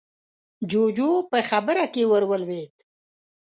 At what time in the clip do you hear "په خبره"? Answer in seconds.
1.31-1.83